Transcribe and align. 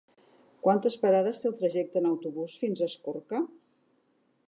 Quantes 0.67 0.97
parades 1.03 1.43
té 1.43 1.47
el 1.51 1.55
trajecte 1.61 2.01
en 2.01 2.09
autobús 2.15 2.59
fins 2.65 2.81
a 2.87 2.91
Escorca? 2.93 3.45